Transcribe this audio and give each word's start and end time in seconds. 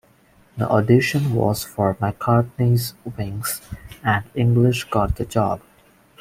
The 0.57 0.67
audition 0.67 1.31
was 1.35 1.63
for 1.63 1.93
McCartney's 1.93 2.95
Wings, 3.19 3.61
and 4.03 4.23
English 4.33 4.85
got 4.85 5.17
the 5.17 5.25
job. 5.25 5.61